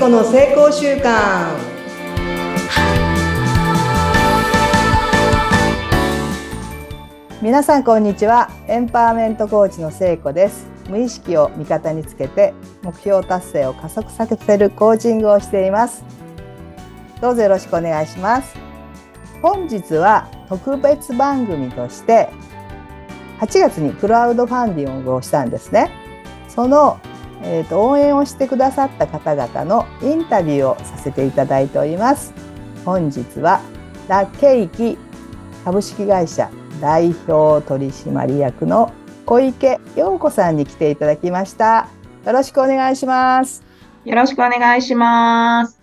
[0.00, 1.54] 子の成功習慣
[7.42, 8.50] 皆さんこんにちは。
[8.66, 10.66] エンパワーメントコーチの聖子です。
[10.88, 16.02] 無意識を味方につけて目標達成を加速させるコーチングをしています。
[17.20, 18.56] どうぞよろしくお願いします。
[19.42, 22.30] 本日は特別番組として
[23.40, 25.90] 8月にクラウドファンディングをしたんですね。
[26.48, 26.98] その
[27.42, 32.32] えーと、応援をしてくださった方々のインタビューをさせていただいております。
[32.84, 33.60] 本日は
[34.08, 34.98] ラケイキ
[35.64, 36.50] 株式会社
[36.80, 38.92] 代表取締役の
[39.26, 41.88] 小池陽子さんに来ていただきました。
[42.24, 43.62] よろしくお願いします。
[44.04, 45.80] よろしくお願いします。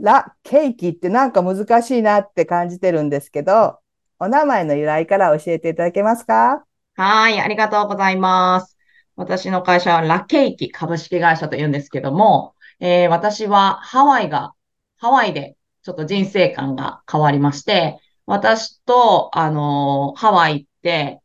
[0.00, 3.78] ラケイキってなんか難しいなって感じてるんですけど
[4.18, 6.64] お名前の由来から教えていただけますか？
[6.96, 8.77] はい、ありがとうございます。
[9.18, 14.54] 私の会社はラケイキ株式会社と言うんですけども、えー、私はハワイが、
[14.96, 21.20] ハワイでちょっと人生観が変わりまして、私と、あのー、ハワイって、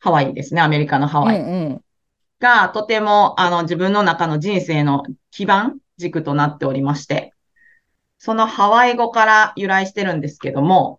[0.00, 1.40] ハワイですね、アメリカのハワイ。
[1.40, 1.84] うんうん。
[2.40, 7.32] がとてもあの自分の中の人生の基盤軸となっておりまして、
[8.18, 10.98] そのハワイ語から由来してるんですけども、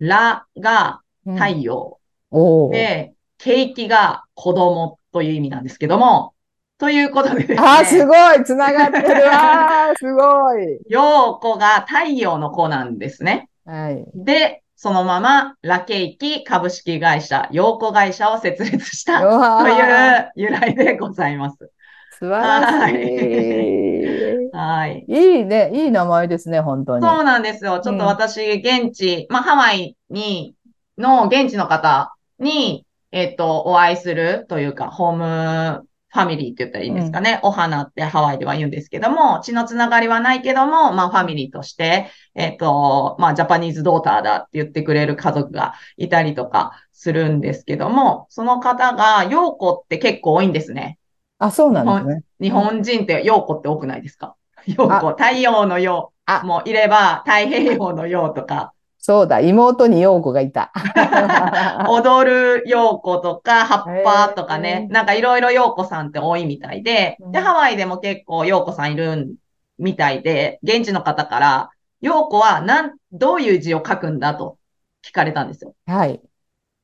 [0.00, 2.00] ラが太陽、
[2.32, 6.34] うん、で、ケーキが子供という意味なんですけども、
[6.78, 7.58] ということでですね。
[7.60, 13.48] あ、すごいつながってるわ すごい陽子が太陽の子なんですね。
[13.64, 14.04] はい。
[14.14, 21.70] で、そのまま、ラケイキ株式会社、陽子会社を設立したという由来でございます。
[22.18, 24.50] 素晴らしい。
[24.52, 25.04] はい。
[25.08, 25.70] いいね。
[25.74, 27.06] いい名前ですね、本当に。
[27.06, 27.80] そうなんですよ。
[27.80, 30.54] ちょっと私、現地、うん、まあ、ハワイに、
[30.98, 32.85] の現地の方に、
[33.16, 37.40] えっ、と、お会いするというか、ホームファミリーって言ったらいいんですかね。
[37.42, 50.98] うん、お花ってハワイでは言うんですけども、血のつながりはないけども、まあファミリーとして、えっ、と、まあジャパニーズドーターだって言ってくれる家族がいたりとかするんですけども、その方が、陽子って結構多いんですね。
[51.38, 52.22] あ、そうなんですね。
[52.38, 54.36] 日本人って陽子って多くないですか？
[54.66, 56.12] 陽子、太陽の陽
[56.44, 58.74] もいれば、太平洋の陽とか、
[59.06, 60.72] そうだ、妹に陽子がいた。
[61.88, 69.36] 踊る陽子とか、葉っぱとかね、なんかいろいろ陽子さんって多いみたいで、で、ハワイでも結構陽子さんいる
[69.78, 74.58] みたいで、現地の方から、陽子はなん、どういう字を書くんだと
[75.04, 75.76] 聞かれたんですよ。
[75.86, 76.20] はい。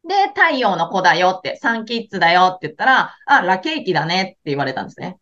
[0.07, 5.19] で、太陽の子だよって、サンキッズだよって言ったら、あ、ラケーキだねって言われたんですね。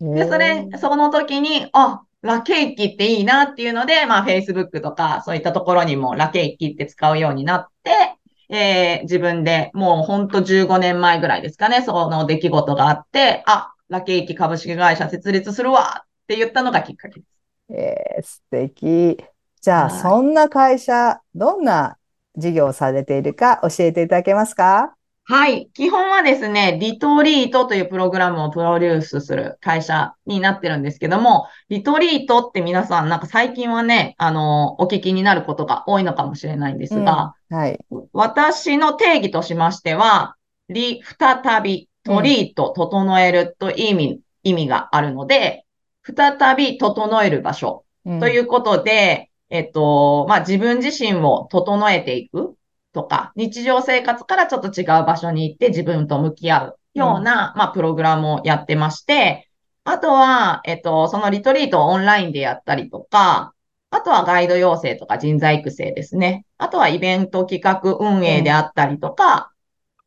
[0.00, 8.16] で、それ、その時に、あ、ラケーキっていいなっていうので、まあ Facebook とかそういったところにもラケーキって使うようになって、
[8.54, 17.40] えー、自分でもうほんと15年前ぐらいですかね、その出来事があって、あ、ラケーキ株式会社設立するわって言ったのがきっかけです。
[17.70, 19.24] えー、素敵。
[19.60, 21.96] じゃあ、そんな会社、どんな
[22.36, 24.94] 事業をされているか教えていただけますか？
[25.30, 25.70] はい。
[25.74, 37.78] 基本はですね、リトリートというプログラムをプロデュースする会社になってるんですけども、リトリートって皆さん、なんか最近はね、あの、お聞きになることが多いのかもしれないんですが、うん、はい。
[38.12, 40.34] 私の定義としましては、
[40.68, 45.64] リ、再び、トリート、整えるという意味、意味があるので、
[46.02, 47.84] 再び整える場所
[48.18, 52.56] ということで、うん、えっと、まあ、自分自身を整えていく。
[52.92, 59.48] とか、日常生活からちょっと違う場所に行って自分と向き合うような、うん、まあ、プログラムをやってまして、
[59.84, 63.54] あとは、えっと、そのリトリートをオンラインでやったりとか、
[63.90, 66.44] あとはガイド養成とか人材育成ですね。
[66.58, 69.52] あとはイベント企画運営であったりとか、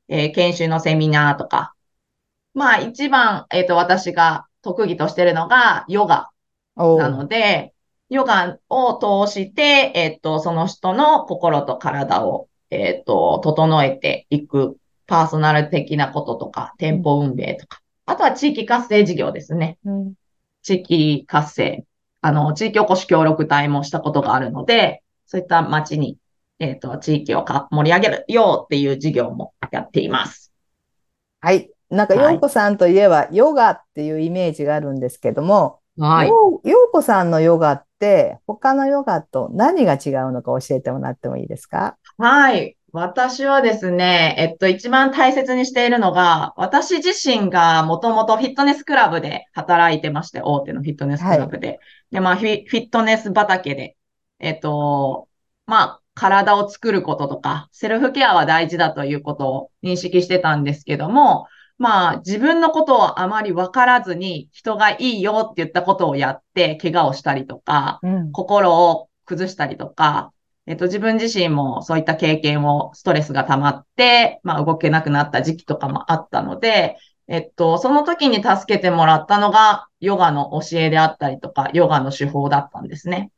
[0.08, 1.74] うん、えー、研修のセミナーとか。
[2.54, 6.30] まあ一番、えっ、と、私が特技としてるのがヨガ
[6.78, 7.74] なので、
[8.10, 14.78] ヨガを通して、えっ、と、その人の心と体をえっ、ー、と、整えていく
[15.08, 19.78] パーソナル的なこととか、店舗運営とか、あとは地域活性事業ですね。
[19.86, 20.14] うん、
[20.62, 21.86] 地域活性。
[22.22, 26.18] あの、地域おこし協力隊もしたことがあるので、そういった街に、
[26.60, 30.54] えっ、ー、と、地域をか盛り上げるよっていう事業もやっています。
[31.42, 31.70] はい。
[31.90, 36.28] なんか、ようこさんといえば、ヨガっていうイメージがあるんですけども、はい。
[36.28, 41.98] ようこさんのヨガって、他のヨガと何が違うのか教えてもらってもいいですか？
[42.18, 42.78] はい。
[42.92, 51.68] 私はですね、えっと、一番大切にしているのが、私自身がもともとフィットネスクラブで働いてまして、大手のフィットネスクラブで。
[51.68, 51.80] はい、
[52.12, 53.96] で、まあフィ、フィットネス畑で、
[54.40, 55.28] えっと、
[55.66, 61.48] まあ、体を作ることとか、セルフケアは大事だということを認識してたんですけども、
[61.84, 70.32] まあ自分のことをあまり分からずに人がいいよって言ったことをやって怪我をしたりとか、うん、心を崩したりとか、
[70.66, 76.96] えっと、自分自身もそういった経験をストレスが溜まって、まあ動けなくなった時期とかもあったので、
[77.28, 83.30] えっと、その時に助けてもらったのがヨガの教えであったりとか、ヨガの手法だったんですね。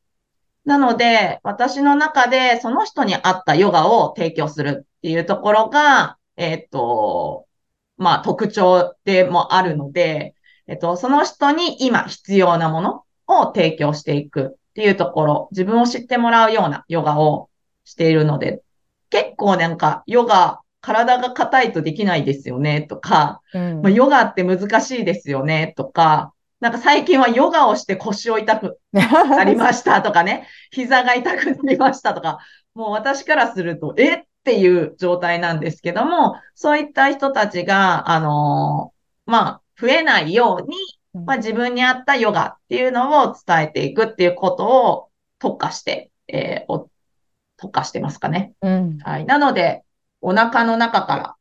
[0.65, 7.44] なので、私の中でその人に合ったヨガを提供するっていうところが、えっと、
[7.97, 10.35] まあ特徴でもあるので、
[10.67, 17.49] えっと、その人に今必要なものを提供していくっていうところ、自分を知ってもらうようなヨガを
[17.83, 18.61] しているので、
[19.09, 32.39] 結構なんかヨガ、体が硬いとできないですよねとか、うん、まあ、ヨガって難しいですよねとか、なんか最近はヨガをして腰を痛くなりましたとかね、膝が痛くなりましたとか、
[32.73, 40.77] もう私からすると、えっていう状態なんですけども、そういった人たちが、あのー、まあ、増えないように、
[41.25, 45.09] まあ、自分に合ったヨガっていうのを伝えていくっていうことを
[45.39, 46.85] 特化して、えー、
[47.57, 48.53] 特化してますかね。
[48.61, 49.25] うん、はい。
[49.25, 49.83] なので、
[50.21, 51.35] お腹の中から、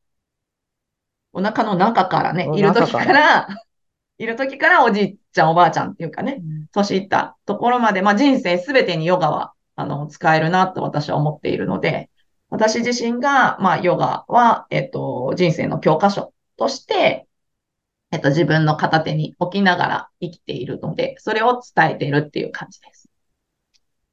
[1.34, 3.48] お腹の中からね、いる時から
[4.16, 6.40] いる時からおじいちゃん、おばあちゃんっていうかね、
[6.72, 12.08] 年いったところまで、まあ人生すべてにヨガは、あの、使えるなと私は思っているので、
[12.54, 17.26] 私自身が、まあヨガは、えっと、人生の教科書として、
[18.12, 23.08] えっと、自分の片手に置きながら生きているので、それを伝えているっていう感じです。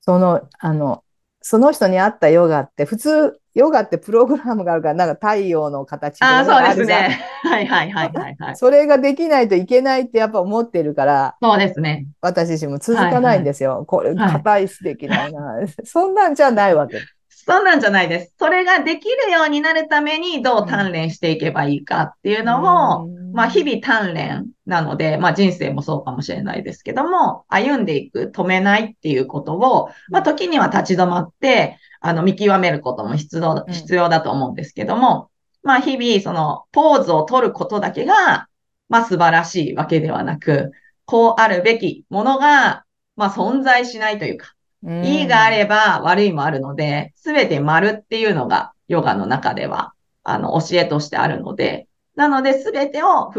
[0.02, 1.04] その、あの、
[1.44, 7.20] その人に合ったヨガって普通ヨガってプログラムがあるから、なんか太陽の形とかあそうですね。
[7.44, 8.56] はいはいはいはい、はい。
[8.56, 12.08] それができないといけないってやっぱ思ってるから、そうですね。
[12.22, 13.70] 私自身も続かないんですよ。
[13.72, 15.68] はいはい、これ、硬いしできないな、はい。
[15.84, 17.02] そんなんじゃないわけ。
[17.46, 18.34] そんなんじゃないです。
[18.38, 35.30] それができるようになるためにどう鍛錬していけばいいかっていうのを、うん、まあ日々鍛錬なので、まあ人生もそうかもしれないですけども、歩んでいく、止めないっていうことを、まあ時には立ち止まって、あの、見極めることも必要、必要だと思うんですけども、
[35.64, 38.48] うん、まあ、日々、その、ポーズを取ることだけが、
[38.90, 40.72] まあ、素晴らしいわけではなく、
[41.06, 42.86] こうあるべきものが、
[43.16, 44.54] まあ、存在しないというか、うん、
[44.84, 49.94] いいがあれば悪いもあるので、すべて丸っていうのがヨガの中では、
[50.24, 53.32] あの、教えとしてあるので、なので、すべてを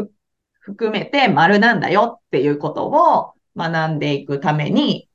[0.61, 5.09] 含めて丸なんだよっていうことを学んでいくために、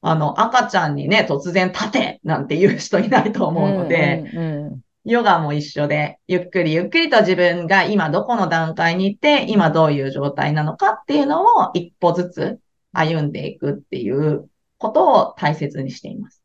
[0.00, 12.58] あの、赤ちゃんにね、突然立てなんて言う人いないと思うので、うんうんうん、ヨガも一緒で、ゆっくりゆっくりと自分が今どこの段階にいて、今どういう状態なのかっていうのを一歩ずつ
[12.92, 14.48] 歩んでいくっていう
[14.78, 16.42] ことを大切にしています。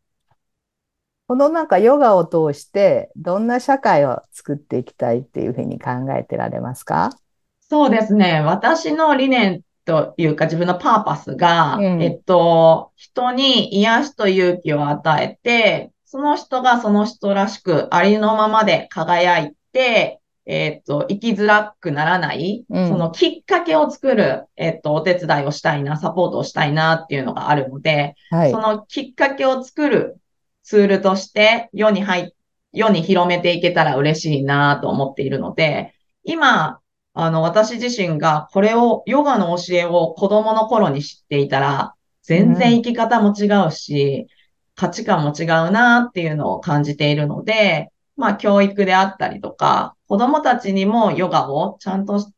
[1.28, 7.12] このなんかヨガを通して、どんな社会を作っていきたいっていうふうに考えてられますか？
[7.60, 8.42] そうですね。
[8.42, 20.20] 私の理念というか自分のパーパスが、うん、えっと、人に癒しと勇気を与えて、その人がその人らしくありのままで輝いて、
[20.52, 30.18] えっと、生きづらくならない、うん、そのきっかけを作る、えっと、お手伝いをしたいな、サポートをしたいなっていうのがあるので、はい、そのきっかけを作る
[30.64, 32.34] ツールとして世に入
[32.74, 35.94] 世に広めていけたら嬉しいなと思っているので、
[36.24, 36.80] 今、
[37.14, 41.94] あの、私自身がこれを、ヨガの教えを子供の頃に知っていたら、
[42.24, 44.28] 全然生き方も違うし、うん、
[44.76, 52.32] 価値観も違うなっていうのを感じているので、まあ、教育であったりとか、子供たちにもヨガをちゃんと教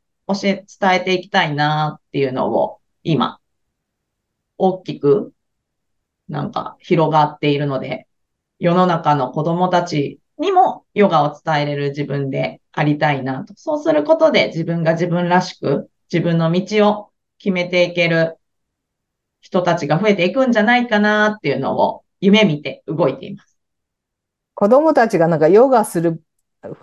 [0.43, 3.39] え、伝えていきたいなっていうのを、今、
[4.59, 5.33] 大きく、
[6.29, 8.07] なんか広がっているので、
[8.59, 13.55] 世の中の子供たちにもヨガを伝えれる自分でありたいなと。
[13.57, 17.09] そうすることで自分が自分らしく自分の道を
[17.39, 18.37] 決めていける
[19.39, 23.50] 人たちが増えていくんじゃないかなっていうのを夢見て動いています。
[24.61, 26.21] 子供たちがなんかヨガする、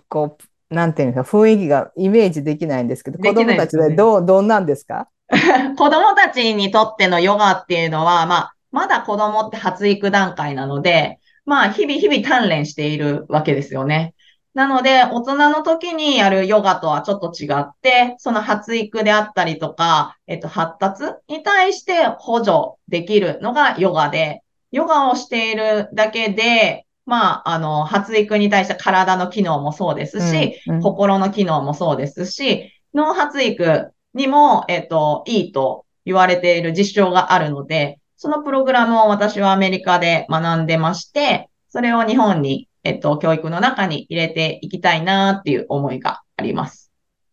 [0.08, 0.36] こ
[0.68, 5.06] う、なんていうか雰囲気がイメージできないんですけど、子供たちでどう、どんなんですか？
[5.78, 14.16] 子供たちにとってのヨガっていうのは、まあ、まだ子供って発育段階なので、まあ、日々日々鍛錬しているわけですよね。
[14.54, 22.52] なので、大人の時にやるヨガとはちょっと違って、その発育であったりとか、えっと、発達に対して補助
[22.88, 24.42] できるのがヨガで、
[24.72, 46.87] ヨガをしているだけで、まあ、あの、発育に対して体の機能もそうですし、うんうん、心の機能もそうですし、脳発育にも、えっと、いいと言われている実証があるので、そのプログラムを私はアメリカで学んでまして、それを日本にえっと、教育の中に入れていきたいなっていう思いがあります。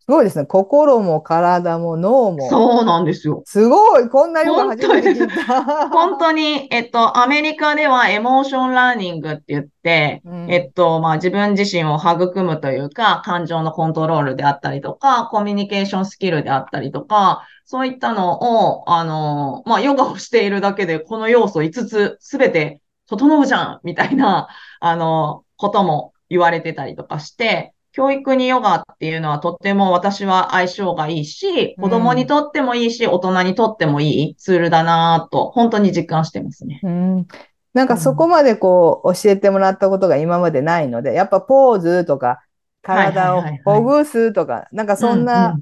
[0.07, 0.45] すごいですね。
[0.45, 2.47] 心も体も脳も。
[2.47, 3.41] そうなんですよ。
[3.45, 4.07] すごい。
[4.07, 5.89] こんなヨガ初めて聞いた。
[5.89, 36.81] 本当に、えっと、アメリカでは emotion learning って言って、うん、えっと、まあ、自分自身を育むというか、感情のコントロールであったりとか、コミュニケーションスキルであったりとか、そういったのを、あの、まあ、ヨガをしているだけで、この要素5つすべて整うじゃんみたいな、あの、ことも言われてたりとかして、教育にヨガっていうのはとっても私は相性がいいし、子供にとってもいいし、うん、大人にとってもいいツールだなと、本当に実感してますね。
[36.83, 37.27] うん、
[37.73, 42.41] なんかそこまでこう教えてもらったことが今までないので、やっぱポーズとか、
[42.81, 45.57] 体をほぐすとか、なんかそんな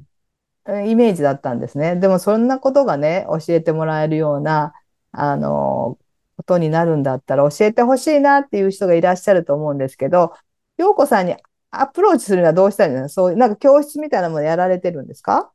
[0.87, 1.97] イメージだったんですね。
[1.97, 4.73] でもそんなことがね、教えてもらえるような、
[5.11, 5.99] あの、
[6.37, 10.33] ことになるんだったら教えてほしいなっていう人がいらっしゃると思うんですけど、
[10.77, 11.35] 陽子さんに
[11.81, 13.09] アプローチするにはどうしたらいいの？
[13.09, 15.51] そういう、なんか教室みたいなものやられてるんですか？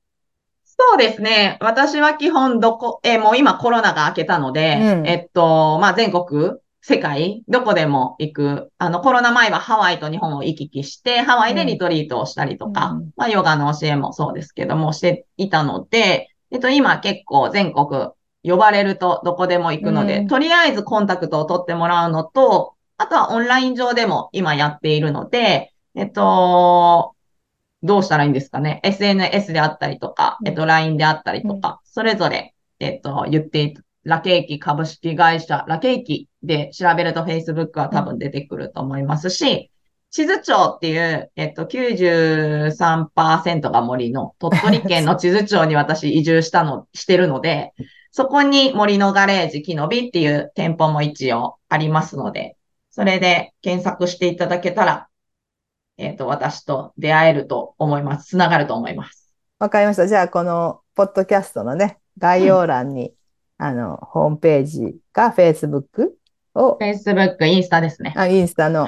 [0.65, 1.59] そうですね。
[1.61, 8.71] 私は基本どこ、えもう今コロナが明けたので、うん、えっと、まあ、全国、世界、どこでも行く。
[8.79, 18.11] あの、コロナ前はハワイと日本を行き来して、ハワイでリトリートをしたりとか、うん、まあ、ヨガの教えもそうですけども、していたので、えっと、今結構全国
[18.45, 27.17] 呼ばれるとどこでも行くので、うん、とりあえずコンタクトを取ってもらうのと、あとはオンライン上でも今やっているので、えっと、
[27.83, 33.75] どうしたらいいんですかね？SNS であったりとか、えっと、LINE であったりとか、それぞれ、えっと、言ってい
[34.05, 39.73] ラケーキ株式会社、ラケーキで調べると Facebook は多分出てくると思いますし、
[40.11, 47.73] 地図庁っていう、えっと、93%が森の鳥取県の 地図庁に私移住したの、してるので、
[48.13, 52.57] そこに森のガレージ木のびっていう店舗も一応ありますので、
[52.91, 55.08] それで検索していただけたら、
[55.99, 58.29] えっ、ー、と、私と出会えると思います。
[58.29, 59.35] つながると思います。
[59.59, 60.07] わかりました。
[60.07, 63.13] じゃあ、この、ポッドキャストのね、概要欄に、
[63.59, 66.11] うん、あの、ホームページか Facebook
[66.55, 66.79] を。
[66.81, 68.15] Facebook、インスタですね。
[68.17, 68.87] あ、インスタの。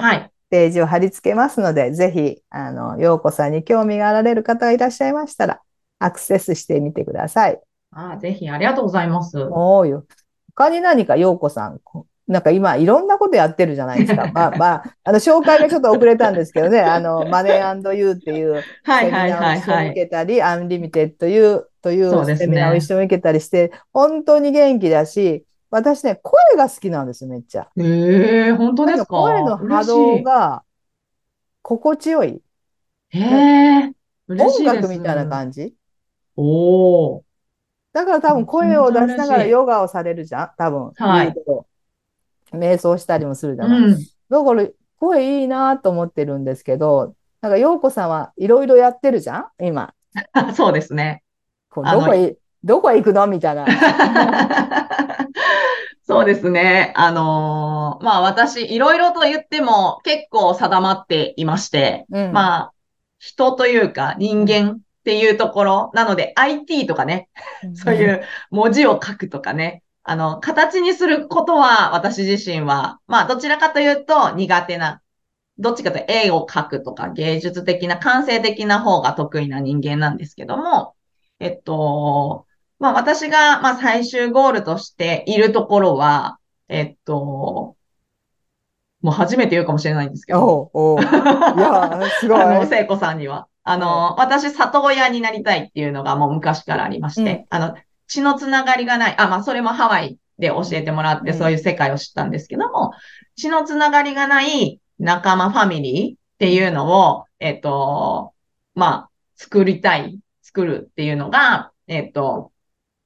[0.49, 5.61] ページを貼り付けますので、ぜひ、あの、ようこさんに興味があられる方がいらっしゃいましたら、
[5.97, 7.59] アクセスしてみてください。
[7.91, 9.37] あぜひ、ありがとうございます。
[9.39, 10.05] おーよ。
[10.53, 11.79] 他に何か、ようこさん、
[12.31, 14.27] なんか今、いろんなことやってるじゃないですか。
[14.33, 18.63] まあまあ、あの、紹介がちょっと遅れたんですけどね、あの、 Money & You っていう
[19.01, 27.67] セミナーを一緒に受けたり、 Unlimited You というセミナーを一緒に受けたりして、本当に元気だし、私ね、声が好きなんですめっちゃ。
[27.77, 29.05] へえー、本当ですか？
[29.05, 30.63] 声の波動が
[31.61, 32.41] 心地よい。
[33.09, 35.73] へえー、音楽みたいな感じ。
[36.37, 37.23] おお。
[37.93, 40.51] だから多分声を出しながらヨガをされるじゃん？
[40.57, 40.91] 多分。
[40.95, 41.33] はい。
[42.53, 43.79] 瞑想したりもするじゃない。
[43.79, 43.97] うん、
[44.29, 44.67] だから
[44.97, 49.65] 声いいなと思ってるんですけど、なんか陽子さんはいろいろやってるじゃん？
[49.65, 49.93] 今。
[50.55, 51.23] そうですね。
[51.69, 53.25] こうどこへ、どこへ行くの？
[53.27, 53.65] みたいな。
[56.05, 56.91] そうですね。
[56.95, 62.73] あのー、まあ私、いろいろと言っても結構定まっていまして、うん、まあ、
[63.17, 67.29] 人というか人間っていうところ、なので IT とかね、
[67.75, 75.01] そういう文字を書くとかね、あの、形にすることは私自身は、まあどちらかというと苦手な、
[75.57, 80.95] どっちかというと絵を描くとか芸術的な、感性的な方が得意な人間なんですけども、
[81.39, 82.45] えっと、
[82.79, 87.75] まあ私が、まあ最終ゴールとしているところは、えっと、
[89.01, 90.69] もう初めて言うかもしれないんですけど。
[90.73, 92.41] おおいや、すごい。
[92.41, 93.47] あの、聖子さんには。
[93.63, 97.75] あの、私、里親になりたいっていうのがもう昔からありまして、うん、あの、
[98.11, 99.15] 血のつながりがない。
[99.17, 102.91] あ、まあ、それもハワイで教えてもらって、そういう世界を知ったんですけども、
[103.37, 108.33] 血のつながりがない仲間ファミリーっていうのを、えっ、と、
[108.75, 112.51] まあ、作りたい、作るっていうのが、えっ、と、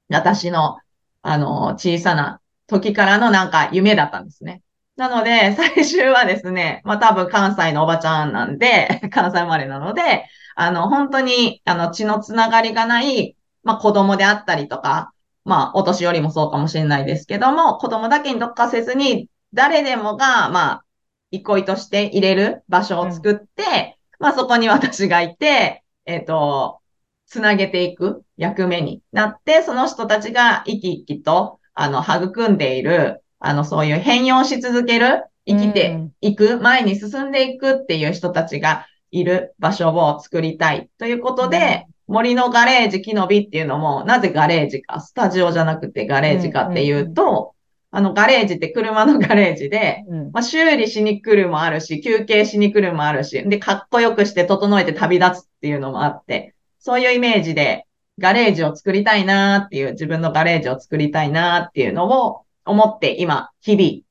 [0.08, 0.78] 私の、
[1.22, 4.62] あの、小さな時からのなんか夢だったんですね。
[4.96, 13.35] なので、 最終はですね、まあ多分関西のおばちゃんなんで、 関西生まれなので、あの、本当に、あの、血のつながりがない、
[13.66, 15.12] まあ子供であったりとか、
[15.44, 20.84] まあお年寄りもそうかもしれないですけども、子供だけに特化せずに、誰でもが、まあ、
[21.32, 26.78] 憩いとして入れる場所を作って、うん、まあそこに私がいて、えっ、ー、と、
[27.26, 47.54] つなげていく役目になって、その人たちが生き生きと、あの、育んでいる、あの、そういう変容し続ける、生きていく、うん、前に進んでいくっていう人たちがいる場所を作りたいということで、森のガレージ、木の実っていうのも、なぜガレージか、スタジオじゃなくてガレージかっていうと、
[47.90, 57.86] あの、ガレージって車のガレージで、まあ、修理しに来るもあるし、休憩しに来るもあるし、で、かっこよくして整えて旅立つっていうのもあって、そういうイメージで
[58.18, 64.05] ガレージを作りたいなっていう、自分のガレージを作りたいなっていうのを思って今、日々、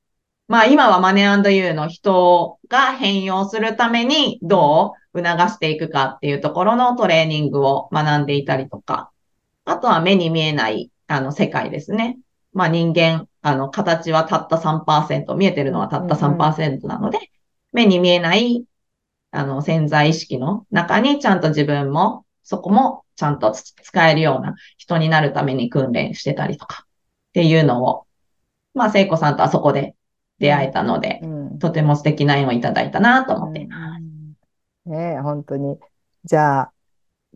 [0.48, 9.10] まあ今はマネーユーの人が変容するためにどう促していくかっていうところのトレーニングを学んでいたりとか、
[9.64, 12.18] あとは目に見えないあの世界ですね。
[12.52, 17.18] まあ人間、あの形はたった3%、見えてるのはたった3%なので、
[17.72, 18.64] 目に見えない
[19.32, 28.06] あの潜在意識の中にちゃんと自分もそこもちゃんと使えるような人になるために訓練してたりとかっていうのを、
[28.74, 29.95] まあ、聖子さんとはそこで
[30.38, 34.02] 出会えたので、うん、とても素敵な縁をいただいたなと思っています。
[34.86, 35.78] うん、ね本当に。
[36.24, 36.72] じゃあ、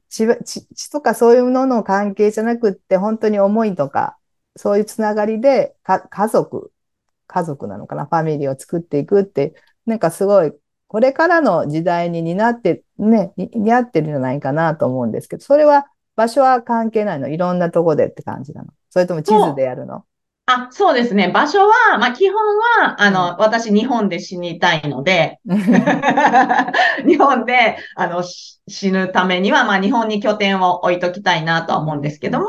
[0.08, 4.18] 血血血とかそういうのの関係じゃなくって、本当に思いとか、
[4.56, 6.72] そういうつながりでか、家族、
[7.26, 9.54] 家族なのかな、ファミリーを作っていくって、
[9.86, 10.52] なんかすごい
[10.88, 17.28] これからの時代に担って、ね、似合ってるんじゃないかなと思うんですけど、それは場所は関係ないの？
[17.28, 18.72] いろんなとこでって感じなの？
[18.90, 20.04] それとも地図でやるの？
[20.52, 21.28] あ、そうですね。
[21.28, 22.36] 場所は、まあ、基本
[22.82, 25.40] は、あの、うん、私、日本で死にたいので、
[27.06, 32.46] 日本で、あの、死ぬためには、まあ、日本に拠点を置いときたいなとは思うんですけども、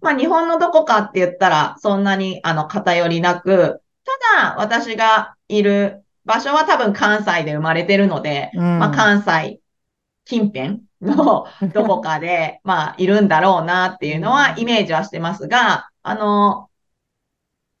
[0.00, 3.82] まあ、日本のどこかって言ったら、そんなに、あの、偏りなく、
[4.36, 9.60] ただ、私がいる場所は多分関西で生まれてるので、うん、まあ、関西
[10.24, 16.68] 近辺の どこかで、まあ、いるんだろうなっていうのはイメージはしてますが、あの、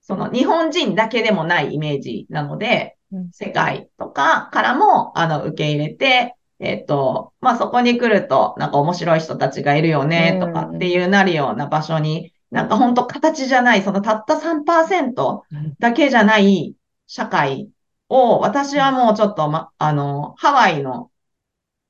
[0.02, 2.96] その日本人だけでもないイメージなので、
[3.32, 15.40] 世界とかからも、あの、受け入れて、えっ、ー、と、まあ、そこに来ると、なんか面白い人たちがいるよね、とかっていうなるような場所に、なんか本当形じゃない、そのたった3%
[15.78, 16.74] だけじゃない
[17.06, 17.68] 社会
[18.08, 21.10] を、私はもうちょっと、ま、あの、ハワイの、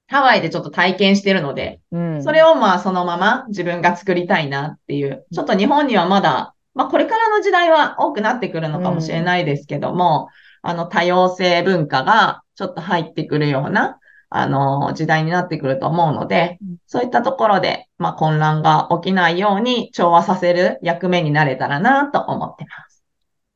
[0.09, 10.29] ハワイでちょっと体験してるので、うん、それをまあそのまま自分が作りたいなっていう、ちょっと日本にはまだ、まあこれからの時代は多くなってくるのかもしれないですけども、
[10.65, 13.99] うん、あの多様性文化がちょっと入ってくるような、
[14.35, 23.05] あの、時代になってくると思うので、そういったところで、まあ混乱が起きないように調和させる役目になれたらなと思ってます。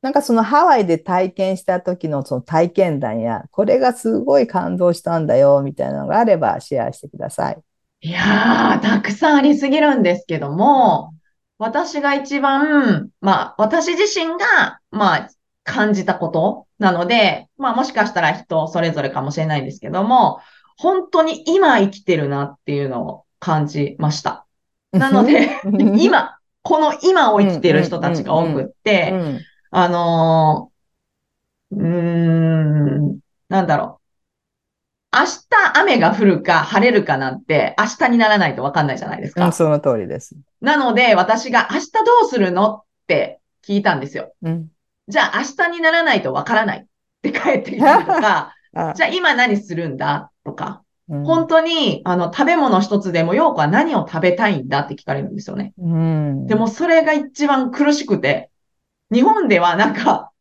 [0.03, 7.57] なんかそのハワイで体験した時のその体験談や、これがすごい感動したんだよ、みたいなのがあればシェアしてください。
[8.01, 11.15] いやー、たくさんありすぎるんですけども、
[11.59, 15.29] 私が一番、まあ、私自身が、まあ、
[15.63, 20.39] 感じたことなので、まあ、もしかしたら人それぞれかもしれないんですけども、
[20.77, 24.45] 本当に今生きてるなっていうのを感じました。
[24.91, 25.49] なので、
[25.99, 29.13] 今、この今を生きてる人たちが多くって、
[29.71, 33.96] あのー、うーん、なんだろう。
[35.13, 39.45] 明日雨が降るか晴れるかなんて明日にならないとわかんないじゃないですか。
[39.45, 40.35] うん、その通りです。
[40.61, 44.33] なので私が明日どうするのって聞いたんですよ。
[44.43, 44.67] うん、
[45.07, 46.85] じゃあ明日にならないとわからないっ
[47.21, 48.53] て帰ってきたとか、
[48.95, 55.73] じゃあ今何するんだとか、うん、本当にあの食べ物一つでもようは何を食べたいんだって聞かれるんですよね。
[55.77, 58.49] うん、でもそれが一番苦しくて、
[59.11, 60.31] 日本ではなんか、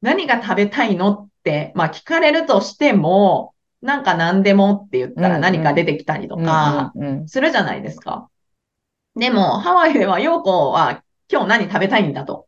[0.00, 3.51] 何が食べたいのって、まあ聞かれるとしても、
[3.82, 6.92] なんか何でもって言ったら何か出てきたりとか、
[7.26, 8.28] するじゃないですか。
[9.16, 12.46] でも、ハワイでは、ヨーコは今日何食べたいんだと。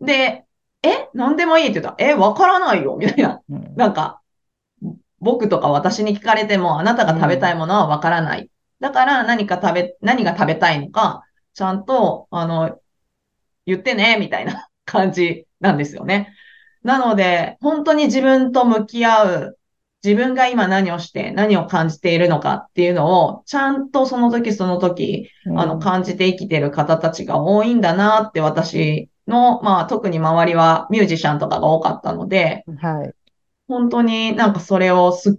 [0.00, 0.44] で、
[0.82, 3.40] え何でもいいって言ったら、えわからないよみたいな。
[3.76, 4.20] なんか、
[5.20, 8.48] 僕とか私に聞かれても、あなたが食べたいものはわからない。
[8.78, 12.78] だから何か食べ、何が食べたいのか、ちゃんと、あの、
[13.66, 14.68] 言ってね、みたいな。
[14.88, 16.34] 感じなんですよね。
[16.82, 19.57] なので、本当に自分と向き合う、
[20.04, 33.12] 自分が今何をして何を感じているのかっていうのを、ちゃんとその時その時、あの、感じて生きている方たちが多いんだなって私の、まあ特に周りはミュージシャンとかが多かったので、はい。
[33.66, 35.34] 本当になんかそれをすっ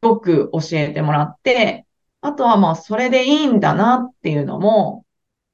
[0.00, 1.84] ごく教えてもらって、
[2.20, 5.04] あとはまあそれでいいんだなっていうのも、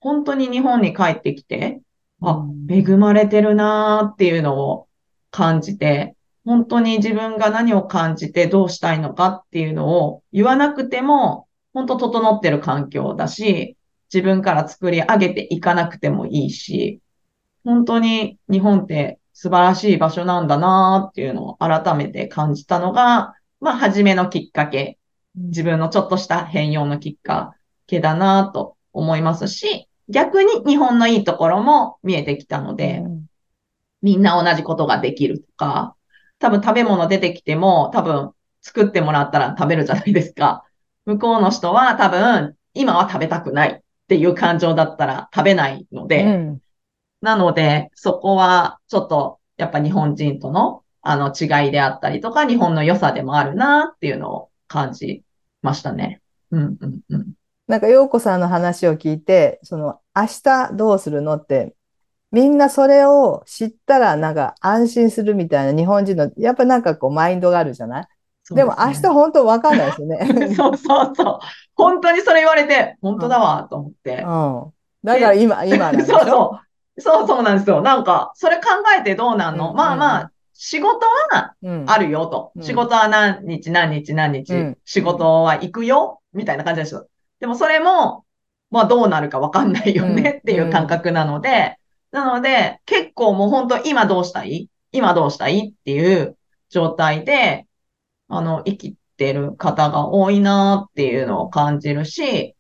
[0.01, 1.81] 本当に日本に帰ってきて、
[2.23, 4.89] あ、恵まれてるなーっていうのを
[5.31, 6.15] 感じて、
[6.51, 13.77] 本当に自分が何を感じてどうしたいのかっていうのを言わなくても、本当整ってる環境だし、
[14.13, 17.01] 自分から作り上げていかなくてもいいし、
[17.63, 24.99] 本当に日本って素晴らしい場所なんだなーっていうのを改めて感じたのが、まあ、初めのきっかけ、
[25.37, 27.55] 自分のちょっとした変容のきっか
[27.87, 33.27] けだなと思いますし、逆に日本のいいところも見えてきたので、うん、
[34.03, 35.95] みんな同じことができるとか、
[36.41, 40.65] 多分食べ物出てきても多分作ってもらったら食べるじゃないですか。
[41.07, 46.61] 向こうの人は多分今は食べたくないっていう感情だったら食べないので、うん、
[47.21, 55.23] なので、そこはちょっと、やっぱ日本人との、あの違いであったりとか、日本の良さでもあるなっていうのを感じ
[55.63, 56.21] ましたね。
[56.51, 57.33] うんうんうん。
[57.67, 61.75] なんか、陽子さんの話を聞いて、その、明日どうするのって、
[62.33, 68.09] みんなそれを知ったら、なんか安心するみたいな日本人の、やっぱなんかこう、マインドがあるじゃない？
[68.51, 70.55] でね、でも明日本当わかんないですよね。
[70.55, 71.39] そうそうそう。
[71.75, 74.23] 本当にそれ言われて、本当だわ、と思って。
[74.27, 74.73] うん。
[75.05, 76.59] だから今、 今なんそうそ
[76.97, 77.01] う。
[77.01, 77.81] そうそうなんですよ。
[77.81, 78.63] なんか、それ考
[78.99, 81.55] えてどうなんの、うん、まあまあ、仕事は
[81.87, 82.53] あるよと。
[82.55, 87.07] うん、仕事は何日何日何日、うん、仕事は行くよみたいな感じですよ。
[87.41, 88.25] でもそれも、
[88.71, 91.79] まあどうなるかわかんないよねっていう感覚なので、
[92.11, 94.69] なので、結構もう本当今どうしたい？
[94.93, 96.37] 今どうしたいっていう
[96.69, 97.67] 状態で、
[98.29, 102.57] あの、生きてる方が多いなっていうのを感じるし、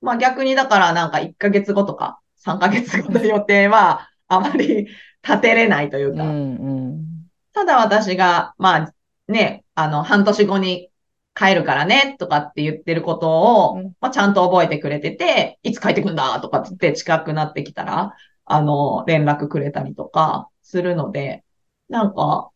[0.00, 4.88] まあ逆にだからなんか1ヶ月後とか3ヶ月後の予定はあまり
[5.22, 7.04] 立てれないというか、うんうん、
[7.52, 8.92] ただ私が、まあ
[9.28, 10.90] ね、あの、半年後に
[11.34, 18.12] 帰るからねとかって言ってることを、うん、まあちゃんと覚えてくれてて、いつ帰ってくんだとかってって近くなってきたら、
[18.44, 21.44] あの、連絡くれたりとかするので、
[21.88, 22.50] なんか、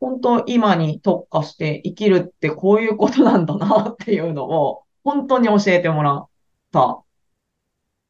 [0.00, 6.28] 本当今に特化して生きるってこういうことなんだなっていうのを、本当に教えてもらっ
[6.72, 7.02] た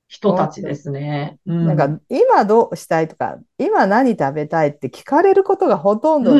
[0.08, 1.38] 人たちですね。
[1.46, 6.34] うん、なんか、今どうしたいとか、今何食べたいって聞かれることがほとんど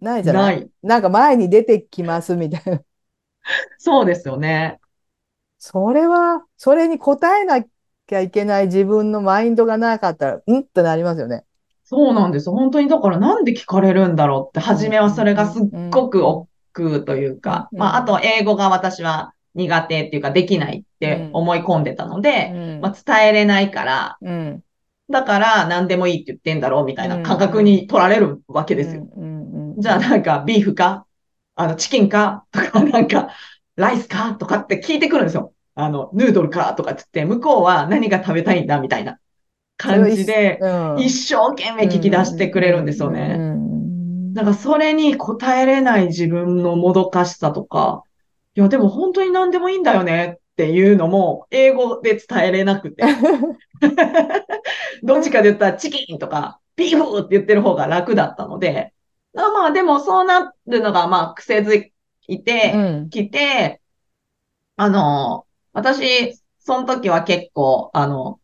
[0.00, 2.80] ないじゃない、うん、ないなんか前に出てきますみたいな。
[3.78, 4.80] そうですよね。
[5.58, 7.64] それは、それに答えな
[8.06, 11.44] きゃいけない自分のマインドがなかったら、うんってなりますよね。
[11.84, 12.50] そうなんです。
[12.50, 24.18] 本当にだからなんで聞かれるんだろうって、初めはそれがすっごく億劫というか、まあ、あと英語が私は苦手っていうかできないって思い込んでたので、まあ、伝えれないから、
[25.10, 29.06] だから何でもいいって言ってんだろうみたいな感覚に取られるわけですよ。
[29.76, 31.04] じゃあなんかビーフか？
[31.54, 32.46] あのチキンか？
[32.52, 33.28] とかなんか
[33.76, 34.34] ライスか？
[34.34, 35.52] とかって聞いてくるんですよ。
[35.74, 39.18] あの、ヌードルかとかって言って、向こうは何が食べたいんだみたいな。
[39.76, 40.60] 感じで、
[40.98, 43.38] 一生懸命聞き出してくれるんですよね。
[44.34, 48.02] だからそれに答えれない自分のもどかしさとか、
[48.54, 53.02] いや、でも本当に何でもいいんだよねっていうのも、英語で伝えれなくて。
[55.02, 58.92] どっちかで言ったらチキンとか、ビーフって言ってる方が楽だったので、
[59.34, 62.72] まあでもそうなるのがまあ癖づいて
[63.10, 63.78] きて、
[64.76, 68.38] うん、あの、私、その時は結構、あの、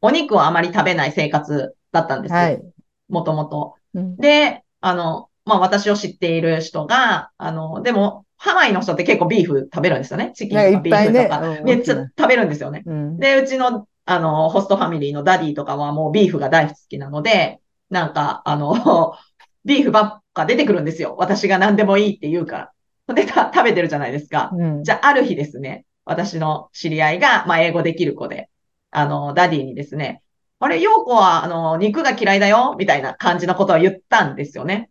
[0.00, 2.38] お肉をあまり食べない生活だったんですよ。
[2.38, 2.62] はい。
[3.08, 3.74] もともと。
[4.18, 10.32] で、あの、まあ、私を知っている人が、あの、でも、ハワイの人って結構ビーフ食べるんですよね。
[10.34, 11.40] チキンとかビーフとか。
[11.40, 12.82] ね、めっちゃ食べるんですよね。
[12.84, 19.14] うん、で、うちの、あの、ホストファミリーの daddy とかはもうビーフが大好きなので、なんか、あの、
[19.64, 21.14] ビーフばっか出てくるんですよ。
[21.18, 22.70] 私が何でもいいって言うか
[23.06, 23.14] ら。
[23.14, 24.50] で、食べてるじゃないですか。
[24.52, 28.48] うん、じゃあ、ある日ですね、私の知り合いが、まあ、英語できる子で、
[28.90, 30.22] あの、 daddy にですね、
[30.60, 34.90] あれ、ヨーコは、あの、肉が嫌いだよみたいな感じのことを言ったんですよね。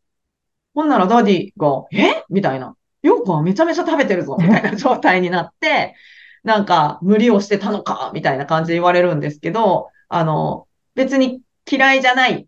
[0.73, 2.23] ほんなら daddy が、え？
[2.29, 2.75] みたいな。
[3.01, 5.95] ヨーコはめちゃめちゃ食べてるぞみたいな状態になって、
[6.43, 12.47] なんか、無理をしてたのかみたいな感じで言われるんですけど、あの、別に嫌いじゃない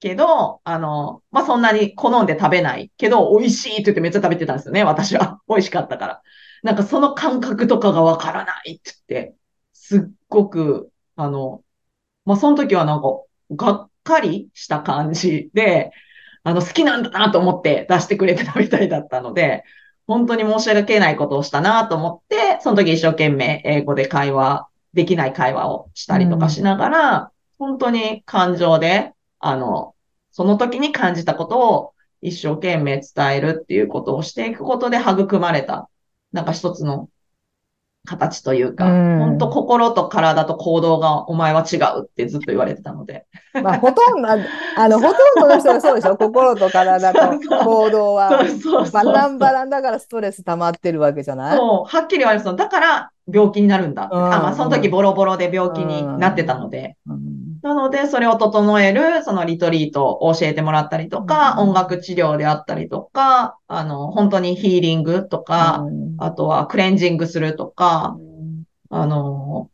[0.00, 5.40] けど、あの、まあ、そんなに好んで食べないけど、美味しいって言ってめっちゃ食べてたんですよね、私は。
[5.48, 6.22] 美味しかったから。
[6.64, 9.34] なんかその感覚とかがわからないって言って、
[9.74, 10.00] すっ
[10.30, 11.62] ごく、あの、
[12.24, 15.92] まあ、その時はなんか、がっかりした感じで、
[16.42, 19.62] あの、好きなんだなと思って出してくれてたみたいだったので、
[20.06, 29.94] 本当に申し訳ないことをしたなと思って、その時一生懸命英語で会話、できない会話をしたりとかしながら、うん、本当に感情で、あの、
[30.30, 35.90] その時に感じたことを一生懸命伝えるっていうことをしていくことで育まれた、
[36.34, 37.08] なんか一つの
[38.06, 43.24] 形というか、本当心と体と行動がお前は違うってずっと言われてたので。
[43.54, 46.16] まあ、ほとんど、あの、ほとんどの人がそうでしょ？
[46.18, 47.20] 心と体と
[47.64, 48.44] 行動は。
[48.92, 51.56] バランバランだからストレス溜まってるわけじゃない？
[51.56, 54.16] そう、はっきり言われますだから病気になるんだって。
[54.16, 56.96] あまあ、その時ボロボロで病気になってたので。
[57.64, 65.82] なので、それを整える、そのリトリートを教えてもらったりとか、音楽治療であったりとか、あの、本当にヒーリングとか、
[66.18, 68.18] あとはクレンジングするとか、
[68.90, 69.70] あの、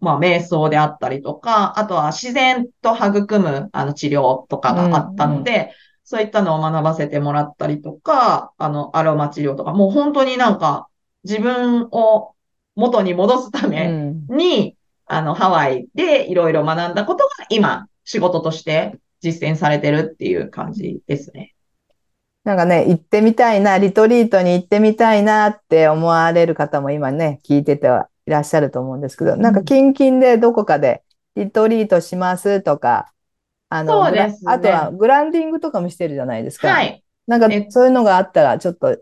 [0.00, 10.88] まあ、瞑想であったりとか、あとは自然と育む、あの、治療とかがあったので、そういったのを学ばせてもらったりとか、あの、アロマ治療とか、もう本当になんか、
[11.24, 12.32] 自分を
[12.76, 13.88] 元に戻すため
[14.30, 14.74] に、うん、
[15.06, 21.54] あの、ハワイでいろいろ学んだことが今、仕事として実践されてるっていう感じですね。
[22.44, 31.02] なんかね、行ってみたいな、リトリートに行ってみたいなって思われる方も今ね、聞いててはいらっしゃると思うんですけど、なんか近々でどこかで
[31.34, 33.12] リトリートしますとか、
[33.68, 36.68] あの、ね、あとはグランディングとかもしてるじゃないですか。
[36.68, 37.02] はい。
[37.26, 38.96] なんかそういうのがあったらちょっと、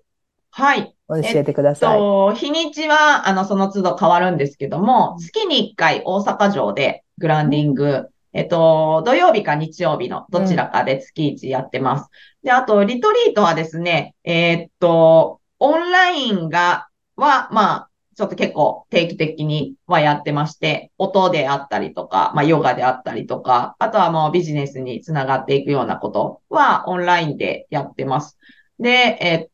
[0.51, 0.94] はい。
[1.09, 1.93] 教えてください。
[1.93, 12.11] えっと、日にちは、あの、その都度変わるんですけども、月に1回大阪城でグランディングえっと、土曜日か日曜日のどちらかで月1やってます。
[12.43, 28.37] うん、で、あと、リトリートはですね、えー、っと、オンラインが、は、まあ、ちょっと結構定期的にはやってまして、音であったりとか、まあ、ヨガであったりとか、あとはもうビジネスにつながっていくようなことはオンラインでやってます。
[28.81, 29.49] で、えっ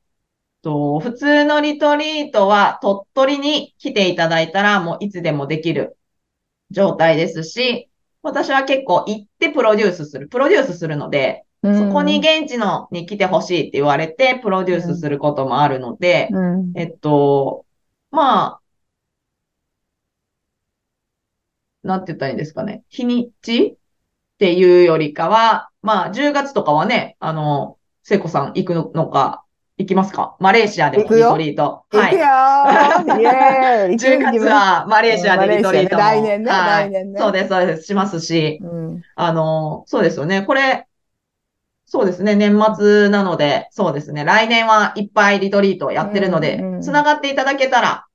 [0.63, 5.97] と、普通のリトリートは鳥取に来ていただいたらもういつでもできる
[6.71, 7.89] 状態ですし、
[8.23, 10.29] 私は結構行ってプロデュースする。
[10.29, 17.65] プロデュースするので、うん、そこに現地のに来てほしいって言われて、プロデュースすることもあるので、うん、えっと、
[18.11, 18.61] まあ、
[21.83, 22.83] なんて言ったらいいんですかね。
[22.89, 23.77] 日にちっ
[24.39, 29.45] ていうよりかは、まあ、10月とかはね、あの、聖子さん行くのか、
[29.81, 30.37] 行きますか？
[30.41, 31.85] マレーシアでもリトリート。
[31.91, 32.11] はい。
[32.11, 32.27] 行くよ
[33.31, 36.03] ー !10 月はマレーシアでリトリートも。
[36.03, 37.19] 来年ね、来年ね。
[37.19, 37.85] そうです、そうです。
[37.85, 38.61] しますし、
[39.17, 40.43] あの、そうですよね。
[40.43, 40.87] これ、
[41.87, 42.37] そうですね。
[42.37, 44.23] 年末なので、そうですね。
[44.25, 48.07] 来年はいっぱいリトリートやってるので、つながっていただけたら、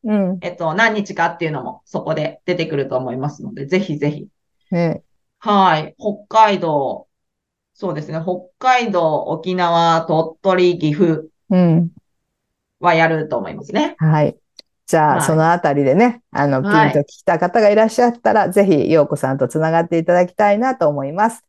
[0.42, 4.28] えっと、何日かっていうのもそこで出てくると思いますので、ぜひぜひ。
[5.40, 5.96] はい。
[5.98, 7.08] 北海道、
[7.74, 8.22] そうですね。
[8.24, 11.92] 北海道、沖縄、鳥取、岐阜、うん。
[12.80, 13.96] はやると思いますね。
[13.98, 14.38] はい。
[14.86, 19.38] じゃあ、はい、そのあたりでね、あの、ピンと聞いた方がいらっしゃったら、はい、ぜひ、ようこさん。
[19.38, 21.44] とつながっていただきたいなと思います。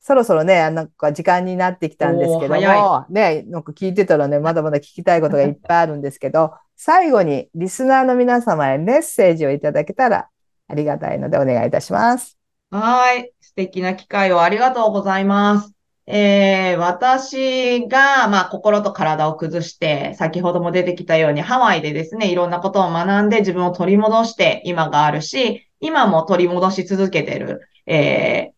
[0.00, 0.88] そろそろね、なん。
[0.88, 2.18] か時間になってきたん。
[2.18, 2.60] ですけども、
[3.08, 3.62] ね、なん。
[3.62, 6.02] か聞いてたらね、まだまだ聞きたいことがいっぱいあるん。
[6.02, 10.28] ですけど、最後にリスナーの皆様へメッセージをいただけたら
[10.68, 12.38] ありがたいのでお願いいたします。
[12.70, 13.32] はい。
[13.40, 15.77] 素敵な機会をありがとうございます。
[16.10, 28.52] えー、私が、まあ、心と体を崩して、先ほども出てきたように、ハワイでですね、いろんなことを学んで自分を取り戻して今があるし、今も取り戻し続けてる、え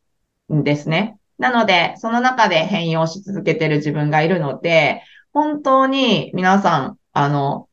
[0.48, 1.18] ー、んですね。
[1.38, 7.68] なので、その中で変容し続けてる自分がいるので、本当に皆さん、あの、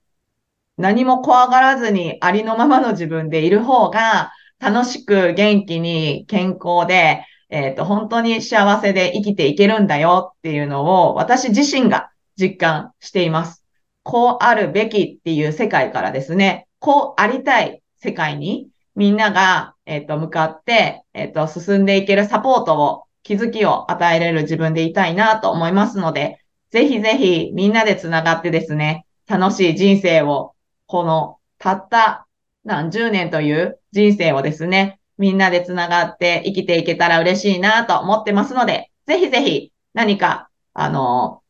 [0.77, 13.63] 何も怖がらずにありのままの自分でいる方が、楽しく元気に健康で、えっ、ー、と、本当に幸せで生きていけるんだよっていうのを私自身が実感しています。
[14.03, 26.39] こうあるべきっていう世界からですね、こうありたい世界にみんなが、えっ、ー、と、向かって、えっ、ー、と、進んでいけるサポートを、気づきを与えれる自分でいたいなと思いますので、
[26.71, 30.53] ぜひぜひみんなでつながってですね、楽しい人生を、
[30.85, 32.25] このたった
[32.63, 41.41] 何十年という人生をですね、みんなでつながって生きていけたら嬉しいなと思ってますので、ぜひぜひ何か、あの、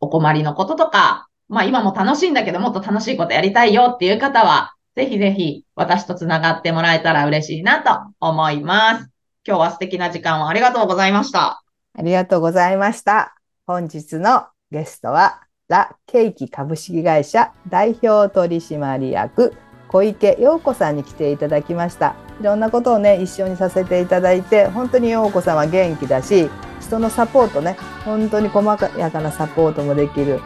[0.00, 9.10] お困りのこととか、まあ今も楽しいんだけどもっと楽しいことやりたいよっていう方は、ぜひぜひ私とつながってもらえたら嬉しいなと思います。
[9.46, 11.62] 今日は素敵な時間をありがとうございました。
[11.94, 13.36] ありがとうございました。
[13.66, 19.54] 本日のゲストは、ラ・ケーキ株式会社代表取締役
[19.92, 26.48] 小池陽子さんに来ていただきましたいろんなことをね一緒にさせていただいて本当に陽子さんは元気だし
[26.80, 28.66] 人のサポートね本当に細
[28.98, 30.40] やかなサポートもできる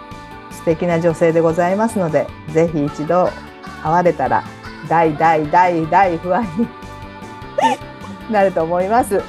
[0.51, 3.31] 素敵な女性でございますので是非一度
[3.83, 4.45] 会われたら
[4.89, 6.69] 大大大大不安に
[8.31, 9.23] なると思います。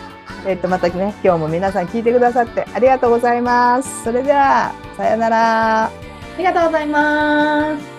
[0.46, 4.04] えっと、またね、今日も皆さん聞いてくださってありがとうございます。
[4.04, 5.84] それでは、さようなら。
[5.86, 5.92] あ
[6.38, 7.97] りがとうございます。